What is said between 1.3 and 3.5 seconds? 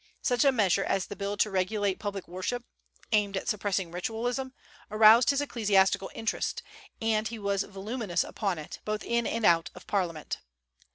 to regulate public worship aimed at